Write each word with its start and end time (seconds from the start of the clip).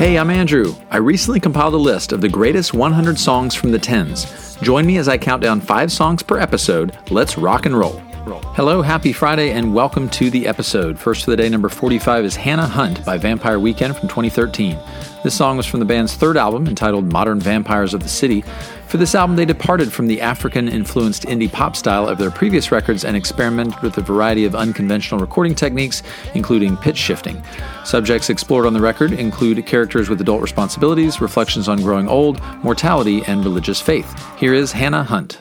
Hey, 0.00 0.16
I'm 0.16 0.30
Andrew. 0.30 0.74
I 0.90 0.96
recently 0.96 1.40
compiled 1.40 1.74
a 1.74 1.76
list 1.76 2.12
of 2.12 2.22
the 2.22 2.28
greatest 2.28 2.72
100 2.72 3.18
songs 3.18 3.54
from 3.54 3.70
the 3.70 3.78
10s. 3.78 4.60
Join 4.62 4.86
me 4.86 4.96
as 4.96 5.08
I 5.08 5.18
count 5.18 5.42
down 5.42 5.60
five 5.60 5.92
songs 5.92 6.22
per 6.22 6.38
episode. 6.38 6.96
Let's 7.10 7.36
rock 7.36 7.66
and 7.66 7.78
roll. 7.78 8.02
Hello, 8.54 8.80
happy 8.80 9.12
Friday, 9.12 9.52
and 9.52 9.74
welcome 9.74 10.08
to 10.10 10.30
the 10.30 10.46
episode. 10.46 10.98
First 10.98 11.24
for 11.24 11.30
the 11.30 11.36
day, 11.36 11.48
number 11.48 11.68
45 11.68 12.24
is 12.24 12.36
Hannah 12.36 12.66
Hunt 12.66 13.04
by 13.04 13.18
Vampire 13.18 13.58
Weekend 13.58 13.96
from 13.96 14.08
2013. 14.08 14.78
This 15.22 15.34
song 15.34 15.56
was 15.56 15.66
from 15.66 15.80
the 15.80 15.86
band's 15.86 16.14
third 16.14 16.36
album 16.36 16.66
entitled 16.66 17.12
Modern 17.12 17.38
Vampires 17.40 17.92
of 17.92 18.02
the 18.02 18.08
City. 18.08 18.42
For 18.90 18.96
this 18.96 19.14
album, 19.14 19.36
they 19.36 19.44
departed 19.44 19.92
from 19.92 20.08
the 20.08 20.20
African 20.20 20.66
influenced 20.66 21.22
indie 21.22 21.50
pop 21.50 21.76
style 21.76 22.08
of 22.08 22.18
their 22.18 22.32
previous 22.32 22.72
records 22.72 23.04
and 23.04 23.16
experimented 23.16 23.80
with 23.82 23.96
a 23.98 24.00
variety 24.00 24.44
of 24.44 24.56
unconventional 24.56 25.20
recording 25.20 25.54
techniques, 25.54 26.02
including 26.34 26.76
pitch 26.76 26.96
shifting. 26.96 27.40
Subjects 27.84 28.30
explored 28.30 28.66
on 28.66 28.72
the 28.72 28.80
record 28.80 29.12
include 29.12 29.64
characters 29.64 30.08
with 30.08 30.20
adult 30.20 30.42
responsibilities, 30.42 31.20
reflections 31.20 31.68
on 31.68 31.78
growing 31.82 32.08
old, 32.08 32.42
mortality, 32.64 33.22
and 33.28 33.44
religious 33.44 33.80
faith. 33.80 34.12
Here 34.40 34.54
is 34.54 34.72
Hannah 34.72 35.04
Hunt. 35.04 35.38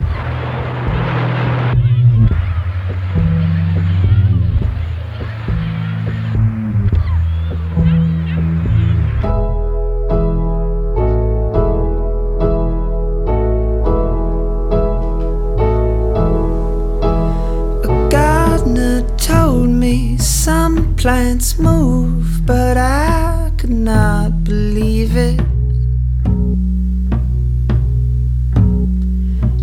Plants 21.49 21.59
move, 21.59 22.45
but 22.45 22.77
I 22.77 23.51
could 23.57 23.69
not 23.69 24.43
believe 24.43 25.15
it. 25.15 25.37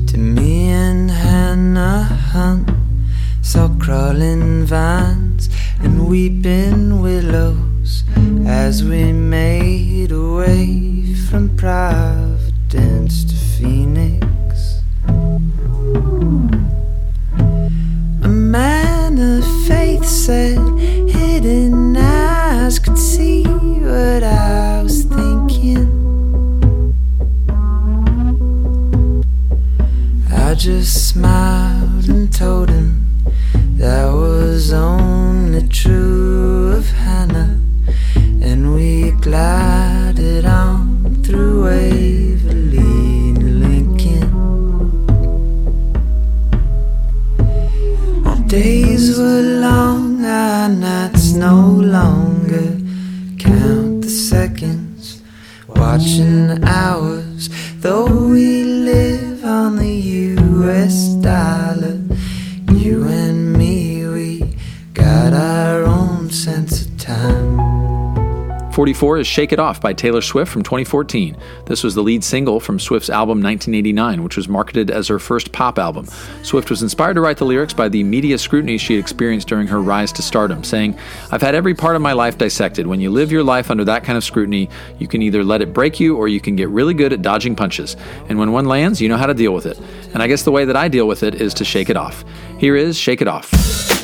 To 0.08 0.18
me 0.18 0.70
and 0.70 1.10
Hannah 1.10 2.04
Hunt 2.04 2.70
saw 3.42 3.68
crawling 3.78 4.64
vines 4.64 5.48
and 5.80 6.08
weeping 6.08 7.00
willows 7.00 8.04
as 8.46 8.82
we 8.82 9.12
made 9.12 10.12
our 10.12 10.36
way 10.36 11.14
from 11.28 11.56
Providence 11.56 13.24
to 13.24 13.34
Phoenix. 13.34 14.25
Just 30.66 31.10
smiled 31.10 32.08
and 32.08 32.32
told 32.34 32.68
him 32.68 33.06
that 33.78 34.06
was 34.06 34.72
only 34.72 35.62
true 35.68 36.72
of 36.72 36.90
Hannah, 36.90 37.60
and 38.42 38.74
we 38.74 39.12
glided 39.12 40.44
on 40.44 41.22
through 41.22 41.66
Waverly 41.66 43.32
Lincoln. 43.62 44.28
Our 48.26 48.40
days 48.48 49.16
were 49.16 49.42
long, 49.60 50.24
our 50.24 50.68
nights 50.68 51.32
no 51.34 51.60
longer. 51.96 52.76
Count 53.38 54.02
the 54.02 54.10
seconds, 54.10 55.22
watching 55.68 56.48
the 56.48 56.60
hours. 56.66 57.50
Though 57.78 58.30
we 58.30 58.65
libertad. 61.26 61.65
44 68.76 69.20
is 69.20 69.26
Shake 69.26 69.54
It 69.54 69.58
Off 69.58 69.80
by 69.80 69.94
Taylor 69.94 70.20
Swift 70.20 70.52
from 70.52 70.62
2014. 70.62 71.34
This 71.64 71.82
was 71.82 71.94
the 71.94 72.02
lead 72.02 72.22
single 72.22 72.60
from 72.60 72.78
Swift's 72.78 73.08
album 73.08 73.42
1989, 73.42 74.22
which 74.22 74.36
was 74.36 74.50
marketed 74.50 74.90
as 74.90 75.08
her 75.08 75.18
first 75.18 75.50
pop 75.50 75.78
album. 75.78 76.04
Swift 76.42 76.68
was 76.68 76.82
inspired 76.82 77.14
to 77.14 77.22
write 77.22 77.38
the 77.38 77.46
lyrics 77.46 77.72
by 77.72 77.88
the 77.88 78.04
media 78.04 78.36
scrutiny 78.36 78.76
she 78.76 78.96
experienced 78.96 79.48
during 79.48 79.66
her 79.66 79.80
rise 79.80 80.12
to 80.12 80.20
stardom, 80.20 80.62
saying, 80.62 80.94
I've 81.32 81.40
had 81.40 81.54
every 81.54 81.74
part 81.74 81.96
of 81.96 82.02
my 82.02 82.12
life 82.12 82.36
dissected. 82.36 82.86
When 82.86 83.00
you 83.00 83.10
live 83.10 83.32
your 83.32 83.42
life 83.42 83.70
under 83.70 83.84
that 83.86 84.04
kind 84.04 84.18
of 84.18 84.24
scrutiny, 84.24 84.68
you 84.98 85.08
can 85.08 85.22
either 85.22 85.42
let 85.42 85.62
it 85.62 85.72
break 85.72 85.98
you 85.98 86.14
or 86.14 86.28
you 86.28 86.42
can 86.42 86.54
get 86.54 86.68
really 86.68 86.92
good 86.92 87.14
at 87.14 87.22
dodging 87.22 87.56
punches. 87.56 87.96
And 88.28 88.38
when 88.38 88.52
one 88.52 88.66
lands, 88.66 89.00
you 89.00 89.08
know 89.08 89.16
how 89.16 89.24
to 89.24 89.32
deal 89.32 89.54
with 89.54 89.64
it. 89.64 89.80
And 90.12 90.22
I 90.22 90.26
guess 90.26 90.42
the 90.42 90.52
way 90.52 90.66
that 90.66 90.76
I 90.76 90.88
deal 90.88 91.08
with 91.08 91.22
it 91.22 91.36
is 91.36 91.54
to 91.54 91.64
shake 91.64 91.88
it 91.88 91.96
off. 91.96 92.26
Here 92.58 92.76
is 92.76 92.98
Shake 92.98 93.22
It 93.22 93.28
Off. 93.28 93.95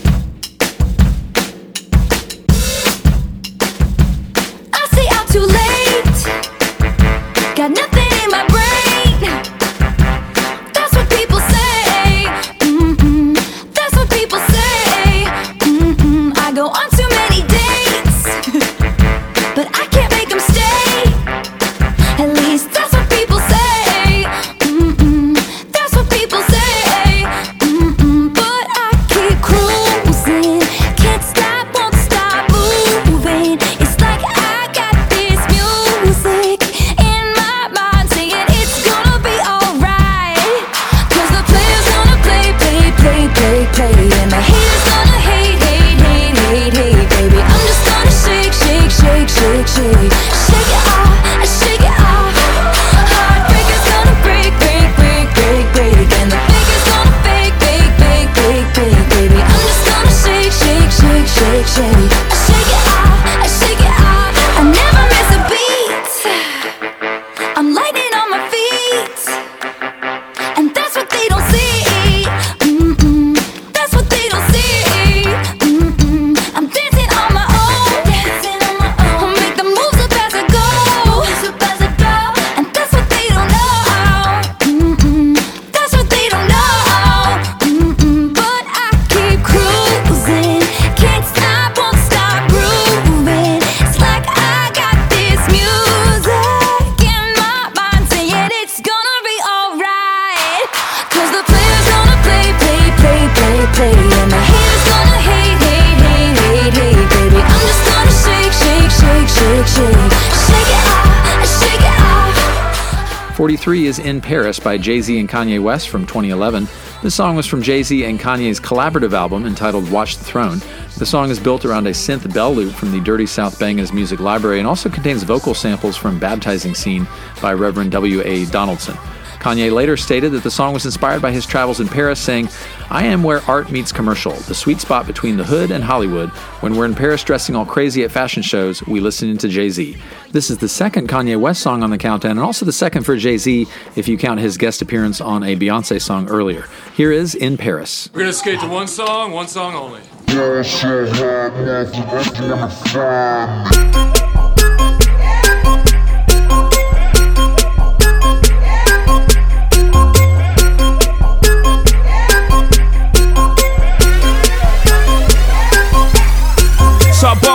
43 113.43 113.87
is 113.87 113.99
In 113.99 114.21
Paris 114.21 114.61
by 114.61 114.79
Jay 114.79 115.01
Z 115.01 115.19
and 115.19 115.29
Kanye 115.29 115.61
West 115.61 115.89
from 115.89 116.07
2011. 116.07 116.69
This 117.03 117.17
song 117.17 117.35
was 117.35 117.45
from 117.45 117.61
Jay 117.61 117.83
Z 117.83 118.05
and 118.05 118.21
Kanye's 118.21 118.61
collaborative 118.61 119.15
album 119.15 119.47
entitled 119.47 119.91
Watch 119.91 120.17
the 120.17 120.23
Throne. 120.23 120.61
The 120.97 121.07
song 121.07 121.29
is 121.29 121.41
built 121.41 121.65
around 121.65 121.89
a 121.89 121.91
synth 121.91 122.33
bell 122.33 122.55
loop 122.55 122.73
from 122.73 122.93
the 122.93 123.01
Dirty 123.01 123.27
South 123.27 123.59
Bangers 123.59 123.93
music 123.93 124.21
library 124.21 124.61
and 124.61 124.69
also 124.69 124.89
contains 124.89 125.25
vocal 125.25 125.55
samples 125.55 125.97
from 125.97 126.21
Baptizing 126.21 126.77
Scene 126.77 127.05
by 127.41 127.53
Reverend 127.53 127.91
W.A. 127.91 128.47
Donaldson. 128.47 128.97
Kanye 129.43 129.73
later 129.73 129.97
stated 129.97 130.31
that 130.31 130.45
the 130.45 130.53
song 130.53 130.73
was 130.73 130.85
inspired 130.85 131.21
by 131.21 131.33
his 131.33 131.45
travels 131.45 131.81
in 131.81 131.89
Paris, 131.89 132.21
saying, 132.21 132.49
I 132.91 133.07
am 133.07 133.25
where 133.25 133.43
art 133.49 133.73
meets 133.73 133.91
commercial, 133.91 134.35
the 134.35 134.55
sweet 134.55 134.81
spot 134.81 135.05
between 135.05 135.37
the 135.37 135.43
hood 135.43 135.73
and 135.73 135.83
Hollywood. 135.83 136.29
When 136.61 136.77
we're 136.77 136.85
in 136.85 136.95
Paris 136.95 137.25
dressing 137.25 137.57
all 137.57 137.67
crazy 137.67 138.05
at 138.05 138.13
fashion 138.13 138.45
shows, 138.45 138.87
we 138.87 139.01
listen 139.01 139.37
to 139.37 139.49
Jay 139.49 139.69
Z. 139.69 139.97
This 140.31 140.49
is 140.49 140.59
the 140.59 140.69
second 140.69 141.09
Kanye 141.09 141.41
West 141.41 141.61
song 141.61 141.83
on 141.83 141.91
the 141.91 141.99
countdown, 141.99 142.31
and 142.33 142.41
also 142.41 142.65
the 142.65 142.73
second 142.73 143.03
for 143.03 143.17
Jay 143.17 143.37
Z 143.37 143.67
if 143.97 144.07
you 144.07 144.17
count 144.17 144.39
his 144.39 144.57
guest 144.57 144.81
appearance 144.81 145.21
on 145.21 145.43
a 145.43 145.57
Beyonce 145.57 146.01
song 146.01 146.29
earlier. 146.29 146.67
Here 146.95 147.11
is 147.11 147.35
In 147.35 147.57
Paris. 147.57 148.11
We're 148.13 148.21
gonna 148.21 148.33
skate 148.33 148.61
to 148.61 148.69
one 148.69 148.87
song, 148.87 149.33
one 149.33 149.49
song 149.49 149.75
only. 149.75 150.03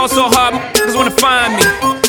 Ball 0.08 0.32
so 0.32 0.36
hard, 0.40 0.54
motherfuckers 0.56 0.96
wanna 0.96 1.16
find 1.20 1.52
me. 1.52 1.64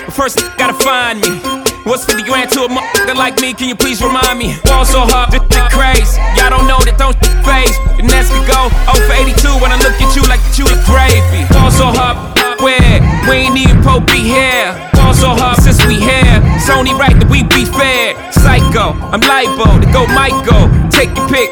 But 0.08 0.16
first, 0.16 0.40
gotta 0.56 0.74
find 0.88 1.20
me. 1.20 1.36
What's 1.84 2.06
50 2.06 2.24
grand 2.24 2.50
to 2.56 2.64
a 2.64 2.70
motherfucker 2.72 3.16
like 3.16 3.42
me? 3.42 3.52
Can 3.54 3.68
you 3.68 3.76
please 3.76 4.02
remind 4.02 4.40
me? 4.40 4.56
Ball 4.64 4.86
so 4.86 5.04
hard, 5.04 5.36
this 5.36 5.44
shit 5.52 5.68
crazy. 5.68 6.16
Y'all 6.40 6.48
don't 6.48 6.64
know 6.64 6.80
that 6.88 6.96
don't 6.96 7.12
phase. 7.44 7.76
The 8.00 8.08
next 8.08 8.32
could 8.32 8.48
go 8.48 8.72
0 8.88 9.04
for 9.04 9.16
82 9.20 9.52
when 9.60 9.76
I 9.76 9.78
look 9.84 10.00
at 10.00 10.16
you 10.16 10.24
like 10.32 10.40
you 10.56 10.64
the 10.64 10.80
gravy. 10.88 11.44
Ball 11.52 11.72
so 11.76 11.92
hard, 11.92 12.16
where? 12.64 13.04
We 13.28 13.52
ain't 13.52 13.60
even 13.60 13.84
Pope 13.84 14.08
be 14.08 14.24
here. 14.24 14.72
Ball 14.96 15.12
so 15.12 15.36
hard 15.36 15.60
since 15.60 15.84
we 15.84 16.00
here. 16.00 16.40
It's 16.56 16.72
only 16.72 16.96
right 16.96 17.12
that 17.20 17.28
we 17.28 17.44
be 17.52 17.68
fair. 17.68 18.16
Psycho, 18.32 18.96
I'm 19.12 19.20
libo 19.28 19.76
to 19.76 19.88
go 19.92 20.08
Michael. 20.16 20.72
Take 20.88 21.12
your 21.20 21.28
pick. 21.28 21.52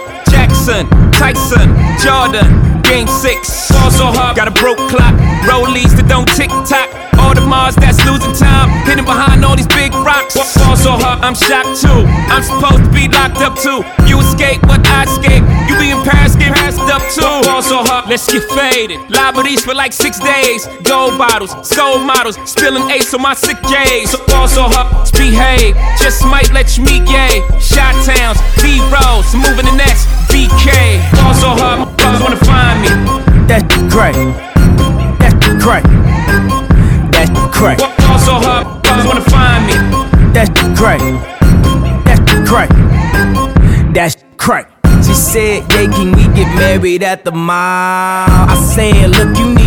Tyson, 0.57 1.69
Jordan, 2.01 2.81
Game 2.81 3.07
6. 3.07 3.71
Ball 3.71 3.91
so 3.91 4.09
hard, 4.09 4.35
got 4.35 4.49
a 4.49 4.55
broke 4.57 4.81
clock. 4.89 5.13
Rollies 5.45 5.93
that 5.95 6.09
don't 6.09 6.27
tick 6.33 6.49
tock. 6.65 6.89
All 7.21 7.33
the 7.37 7.45
Mars 7.45 7.77
that's 7.77 8.01
losing 8.09 8.33
time. 8.33 8.73
Hidden 8.89 9.05
behind 9.05 9.45
all 9.45 9.55
these 9.55 9.69
big 9.69 9.93
rocks. 9.93 10.33
Ball 10.35 10.75
so 10.75 10.97
hard, 10.97 11.21
I'm 11.21 11.37
shocked 11.37 11.77
too. 11.79 12.03
I'm 12.33 12.41
supposed 12.41 12.83
to 12.83 12.91
be 12.91 13.07
locked 13.07 13.37
up 13.45 13.53
too. 13.55 13.85
You 14.09 14.17
escape, 14.19 14.59
but 14.65 14.81
I 14.81 15.05
escape. 15.05 15.45
You 15.69 15.77
be 15.77 15.93
in 15.93 16.01
Paris, 16.01 16.35
get 16.35 16.51
passed 16.57 16.81
up 16.89 17.05
too. 17.13 17.21
Ball 17.45 17.61
so 17.61 17.85
hard, 17.85 18.09
let's 18.09 18.25
get 18.25 18.43
faded. 18.51 18.97
Liberties 19.13 19.61
for 19.61 19.77
like 19.77 19.93
six 19.93 20.19
days. 20.19 20.65
Gold 20.83 21.21
bottles, 21.21 21.53
soul 21.63 22.01
models. 22.01 22.35
Spilling 22.49 22.89
ace 22.89 23.13
on 23.13 23.21
my 23.21 23.37
sick 23.37 23.61
days. 23.69 24.09
So 24.09 24.19
ball 24.25 24.49
so 24.49 24.65
hard, 24.67 24.89
behave. 25.13 25.77
Just 26.01 26.25
might 26.25 26.51
let 26.51 26.75
you 26.77 26.83
meet 26.83 27.05
gay. 27.05 27.45
Shot 27.61 27.93
towns, 28.03 28.41
B 28.59 28.81
rolls, 28.89 29.31
moving 29.37 29.69
the 29.69 29.77
next. 29.77 30.16
BK. 30.29 30.99
Ball 31.13 31.33
so 31.33 31.49
hard, 31.59 31.79
motherfuckers 31.79 32.21
wanna 32.21 32.37
find 32.37 32.81
me. 32.81 32.89
That's 33.47 33.63
the 33.75 33.87
crack. 33.89 34.15
That's 35.19 35.35
the 35.45 35.59
crack. 35.61 35.83
That's 37.11 37.29
the 37.29 37.49
crack. 37.51 37.79
So 38.27 38.33
hard, 38.33 38.67
motherfuckers 38.67 39.05
wanna 39.05 39.21
find 39.21 39.65
me. 39.67 39.73
That's 40.33 40.49
the 40.49 40.73
crack. 40.77 41.01
That's 42.05 42.19
the 42.19 42.45
crack. 42.47 42.69
That's 43.93 44.15
crack. 44.37 44.71
She 45.05 45.13
said, 45.13 45.63
Yeah, 45.71 45.87
can 45.91 46.11
we 46.11 46.23
get 46.35 46.53
married 46.55 47.03
at 47.03 47.23
the 47.23 47.31
mall? 47.31 48.27
I 48.27 48.55
said, 48.75 49.11
Look, 49.11 49.37
you 49.37 49.45
need 49.53 49.57
to 49.57 49.66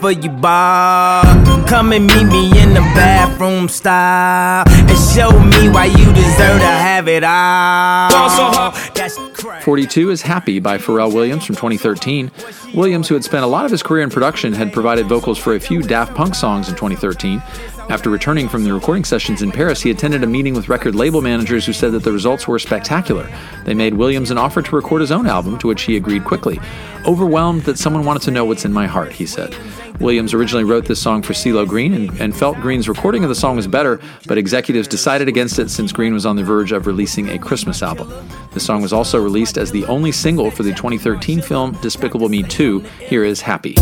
for 0.00 0.10
your 0.10 0.32
bar. 0.32 1.22
Come 1.66 1.92
and 1.92 2.06
meet 2.06 2.24
me 2.24 2.60
in 2.60 2.70
the 2.70 2.80
bathroom 2.96 3.68
style 3.68 4.64
and 4.66 4.98
show 5.14 5.30
me 5.30 5.68
why 5.68 5.84
you 5.84 6.04
deserve 6.12 6.58
to 6.58 6.66
have 6.66 7.06
it 7.06 7.22
all. 7.22 8.10
Ball 8.10 8.30
so 8.30 8.44
hard. 8.44 8.96
That's 8.96 9.18
42 9.64 10.10
is 10.10 10.22
Happy 10.22 10.58
by 10.58 10.78
Pharrell 10.78 11.12
Williams 11.12 11.44
from 11.44 11.54
2013. 11.54 12.30
Williams, 12.74 13.08
who 13.08 13.14
had 13.14 13.24
spent 13.24 13.44
a 13.44 13.46
lot 13.46 13.64
of 13.64 13.70
his 13.70 13.82
career 13.82 14.02
in 14.02 14.10
production, 14.10 14.52
had 14.52 14.72
provided 14.72 15.06
vocals 15.06 15.38
for 15.38 15.54
a 15.54 15.60
few 15.60 15.82
Daft 15.82 16.14
Punk 16.14 16.34
songs 16.34 16.68
in 16.68 16.74
2013. 16.74 17.42
After 17.90 18.08
returning 18.08 18.48
from 18.48 18.64
the 18.64 18.72
recording 18.72 19.04
sessions 19.04 19.42
in 19.42 19.50
Paris, 19.50 19.82
he 19.82 19.90
attended 19.90 20.22
a 20.22 20.26
meeting 20.26 20.54
with 20.54 20.68
record 20.68 20.94
label 20.94 21.20
managers 21.20 21.66
who 21.66 21.72
said 21.72 21.92
that 21.92 22.04
the 22.04 22.12
results 22.12 22.46
were 22.46 22.58
spectacular. 22.58 23.28
They 23.64 23.74
made 23.74 23.94
Williams 23.94 24.30
an 24.30 24.38
offer 24.38 24.62
to 24.62 24.76
record 24.76 25.00
his 25.00 25.10
own 25.10 25.26
album, 25.26 25.58
to 25.58 25.66
which 25.66 25.82
he 25.82 25.96
agreed 25.96 26.24
quickly. 26.24 26.60
Overwhelmed 27.04 27.62
that 27.62 27.78
someone 27.78 28.04
wanted 28.04 28.22
to 28.22 28.30
know 28.30 28.44
what's 28.44 28.64
in 28.64 28.72
my 28.72 28.86
heart, 28.86 29.12
he 29.12 29.26
said. 29.26 29.56
Williams 30.00 30.32
originally 30.32 30.64
wrote 30.64 30.86
this 30.86 31.00
song 31.00 31.22
for 31.22 31.34
CeeLo 31.34 31.68
Green 31.68 31.92
and, 31.92 32.20
and 32.20 32.34
felt 32.36 32.58
Green's 32.58 32.88
recording 32.88 33.22
of 33.22 33.28
the 33.28 33.34
song 33.34 33.54
was 33.54 33.66
better, 33.66 34.00
but 34.26 34.38
executives 34.38 34.88
decided 34.88 35.28
against 35.28 35.58
it 35.58 35.68
since 35.68 35.92
Green 35.92 36.14
was 36.14 36.24
on 36.24 36.36
the 36.36 36.42
verge 36.42 36.72
of 36.72 36.86
releasing 36.86 37.28
a 37.28 37.38
Christmas 37.38 37.82
album. 37.82 38.10
The 38.52 38.60
song 38.60 38.80
was 38.80 38.94
also 38.94 39.20
released 39.20 39.58
as 39.58 39.70
the 39.70 39.84
only 39.86 40.10
single 40.10 40.50
for 40.50 40.62
the 40.62 40.72
2013 40.72 41.42
film 41.42 41.72
Despicable 41.82 42.30
Me 42.30 42.42
2. 42.42 42.80
Here 42.80 43.24
is 43.24 43.42
Happy. 43.42 43.74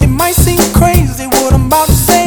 It 0.00 0.10
might 0.10 0.34
seem 0.34 0.58
crazy 0.74 1.26
what 1.26 1.54
I'm 1.54 1.66
about 1.66 1.86
to 1.86 1.92
say. 1.92 2.17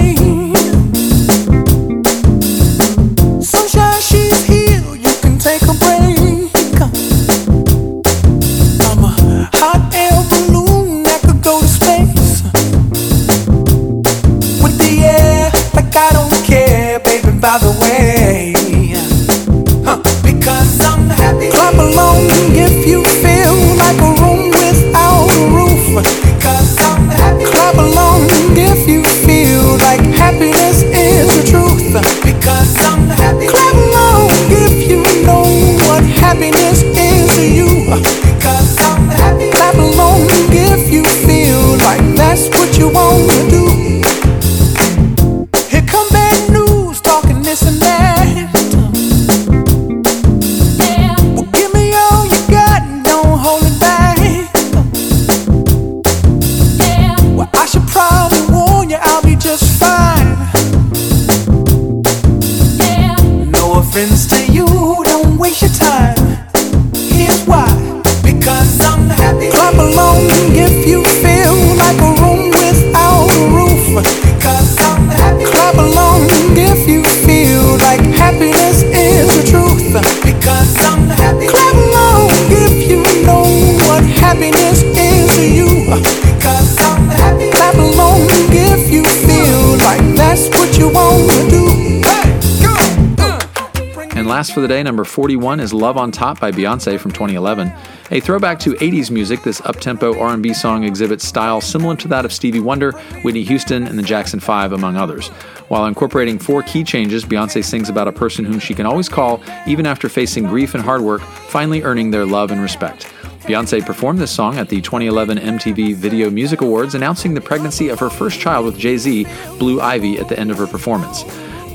Last 94.41 94.55
for 94.55 94.61
the 94.61 94.67
day, 94.67 94.81
number 94.81 95.03
41 95.03 95.59
is 95.59 95.71
Love 95.71 95.97
on 95.97 96.11
Top 96.11 96.39
by 96.39 96.49
Beyonce 96.51 96.99
from 96.99 97.11
2011. 97.11 97.71
A 98.09 98.19
throwback 98.19 98.57
to 98.61 98.71
80s 98.73 99.11
music, 99.11 99.43
this 99.43 99.61
up-tempo 99.61 100.19
R&B 100.19 100.51
song 100.55 100.83
exhibits 100.83 101.27
style 101.27 101.61
similar 101.61 101.95
to 101.97 102.07
that 102.07 102.25
of 102.25 102.33
Stevie 102.33 102.59
Wonder, 102.59 102.93
Whitney 103.21 103.43
Houston, 103.43 103.85
and 103.85 103.99
the 103.99 104.01
Jackson 104.01 104.39
5 104.39 104.73
among 104.73 104.97
others. 104.97 105.27
While 105.67 105.85
incorporating 105.85 106.39
four 106.39 106.63
key 106.63 106.83
changes, 106.83 107.23
Beyonce 107.23 107.63
sings 107.63 107.87
about 107.87 108.07
a 108.07 108.11
person 108.11 108.43
whom 108.43 108.57
she 108.57 108.73
can 108.73 108.87
always 108.87 109.07
call 109.07 109.43
even 109.67 109.85
after 109.85 110.09
facing 110.09 110.45
grief 110.45 110.73
and 110.73 110.83
hard 110.83 111.01
work, 111.01 111.21
finally 111.21 111.83
earning 111.83 112.09
their 112.09 112.25
love 112.25 112.49
and 112.49 112.63
respect. 112.63 113.03
Beyonce 113.41 113.85
performed 113.85 114.17
this 114.17 114.31
song 114.31 114.57
at 114.57 114.69
the 114.69 114.81
2011 114.81 115.37
MTV 115.37 115.93
Video 115.93 116.31
Music 116.31 116.61
Awards, 116.61 116.95
announcing 116.95 117.35
the 117.35 117.41
pregnancy 117.41 117.89
of 117.89 117.99
her 117.99 118.09
first 118.09 118.39
child 118.39 118.65
with 118.65 118.79
Jay 118.79 118.97
Z, 118.97 119.27
Blue 119.59 119.79
Ivy, 119.79 120.17
at 120.17 120.29
the 120.29 120.39
end 120.39 120.49
of 120.49 120.57
her 120.57 120.65
performance. 120.65 121.25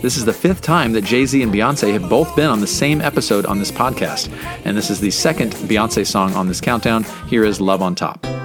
This 0.07 0.17
is 0.17 0.25
the 0.25 0.33
fifth 0.33 0.63
time 0.63 0.93
that 0.93 1.03
Jay 1.03 1.27
Z 1.27 1.43
and 1.43 1.53
Beyonce 1.53 1.93
have 1.93 2.09
both 2.09 2.37
been 2.37 2.49
on 2.49 2.61
the 2.61 2.67
same 2.69 3.01
episode 3.01 3.45
on 3.45 3.59
this 3.59 3.73
podcast, 3.73 4.31
and 4.65 4.77
this 4.77 4.89
is 4.89 5.01
the 5.01 5.11
second 5.11 5.55
Beyonce 5.55 6.07
song 6.07 6.33
on 6.35 6.47
this 6.47 6.61
countdown. 6.61 7.03
Here 7.27 7.45
is 7.45 7.61
Love 7.61 7.83
on 7.83 7.97
Top. 7.97 8.36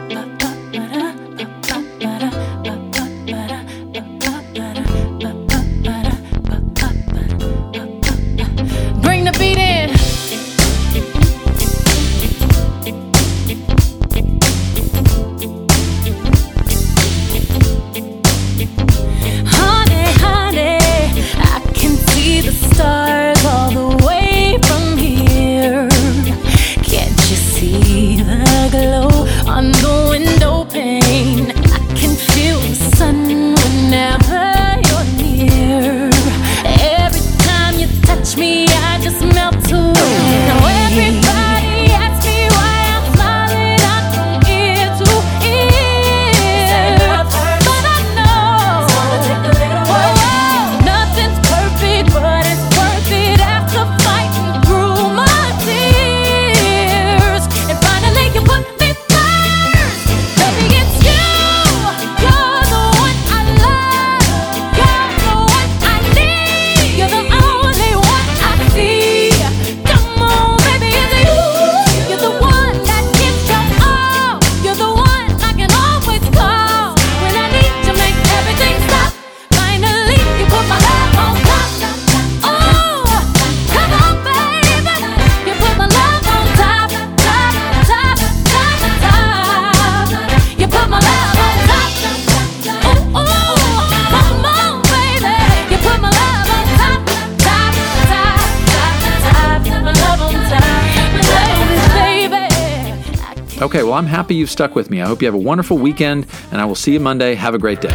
Okay, 103.61 103.83
well, 103.83 103.93
I'm 103.93 104.07
happy 104.07 104.33
you've 104.33 104.49
stuck 104.49 104.73
with 104.73 104.89
me. 104.89 105.01
I 105.01 105.05
hope 105.05 105.21
you 105.21 105.27
have 105.27 105.35
a 105.35 105.37
wonderful 105.37 105.77
weekend, 105.77 106.25
and 106.51 106.59
I 106.59 106.65
will 106.65 106.73
see 106.73 106.93
you 106.93 106.99
Monday. 106.99 107.35
Have 107.35 107.53
a 107.53 107.59
great 107.59 107.79
day. 107.79 107.93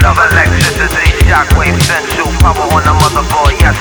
Love 0.00 0.16
electricity, 0.16 1.12
shockwave 1.28 1.76
power 2.40 2.64
on 2.72 2.82
the 2.82 2.94
motherboard, 2.96 3.52
yes. 3.60 3.76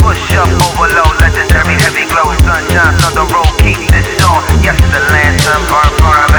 Push 0.00 0.32
up, 0.40 0.48
overload, 0.48 1.20
legendary 1.20 1.76
heavy 1.84 2.08
glow, 2.08 2.32
sunshine 2.48 2.96
on 3.04 3.12
the 3.12 3.28
road, 3.28 3.52
keep 3.60 3.76
this 3.92 4.08
on. 4.24 4.40
Yes, 4.64 4.80
the 4.80 5.00
lantern 5.12 5.62
burn 5.68 5.92
baddie. 6.00 6.31